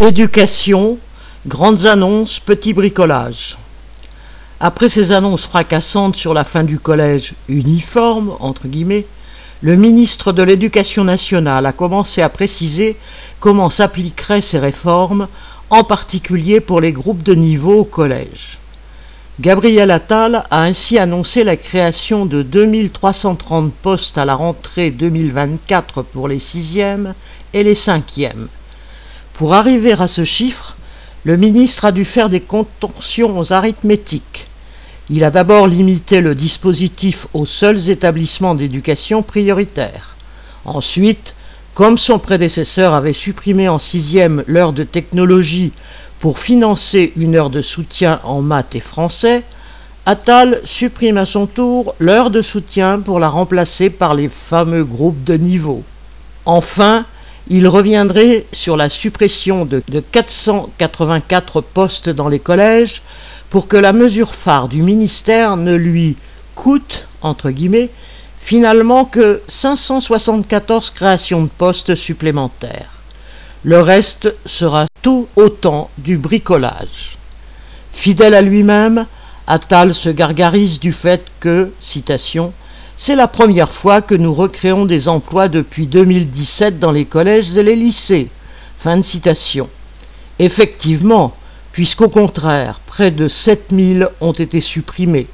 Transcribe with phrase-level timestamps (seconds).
[0.00, 0.96] Éducation,
[1.48, 3.58] grandes annonces, petit bricolage.
[4.60, 9.06] Après ces annonces fracassantes sur la fin du collège uniforme, entre guillemets,
[9.60, 12.96] le ministre de l'Éducation nationale a commencé à préciser
[13.40, 15.26] comment s'appliqueraient ces réformes,
[15.68, 18.58] en particulier pour les groupes de niveau au collège.
[19.40, 26.28] Gabriel Attal a ainsi annoncé la création de 2330 postes à la rentrée 2024 pour
[26.28, 27.14] les sixièmes
[27.52, 28.46] et les cinquièmes
[29.38, 30.74] pour arriver à ce chiffre,
[31.22, 34.46] le ministre a dû faire des contorsions arithmétiques.
[35.10, 40.16] Il a d'abord limité le dispositif aux seuls établissements d'éducation prioritaires.
[40.64, 41.34] Ensuite,
[41.74, 45.70] comme son prédécesseur avait supprimé en sixième l'heure de technologie
[46.18, 49.44] pour financer une heure de soutien en maths et français,
[50.04, 55.22] Attal supprime à son tour l'heure de soutien pour la remplacer par les fameux groupes
[55.22, 55.84] de niveau.
[56.44, 57.04] Enfin,
[57.50, 63.02] il reviendrait sur la suppression de, 484 postes dans les collèges
[63.50, 66.16] pour que la mesure phare du ministère ne lui
[66.54, 67.90] coûte, entre guillemets,
[68.40, 72.90] finalement que 574 créations de postes supplémentaires.
[73.64, 77.16] Le reste sera tout autant du bricolage.
[77.92, 79.06] Fidèle à lui-même,
[79.46, 82.52] Attal se gargarise du fait que, citation,
[83.00, 87.62] c'est la première fois que nous recréons des emplois depuis 2017 dans les collèges et
[87.62, 88.28] les lycées.
[90.40, 91.32] Effectivement,
[91.70, 95.28] puisqu'au contraire, près de 7000 ont été supprimés.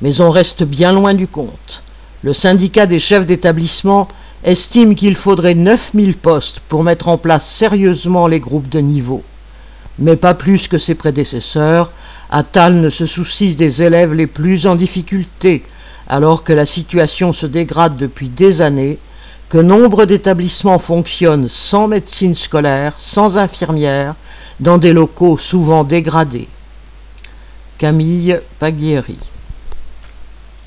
[0.00, 1.82] Mais on reste bien loin du compte.
[2.22, 4.06] Le syndicat des chefs d'établissement
[4.44, 9.24] estime qu'il faudrait 9000 postes pour mettre en place sérieusement les groupes de niveau.
[9.98, 11.90] Mais pas plus que ses prédécesseurs,
[12.30, 15.64] Attal ne se soucie des élèves les plus en difficulté,
[16.08, 18.98] alors que la situation se dégrade depuis des années,
[19.48, 24.14] que nombre d'établissements fonctionnent sans médecine scolaire, sans infirmière,
[24.60, 26.48] dans des locaux souvent dégradés.
[27.78, 29.18] Camille Paglieri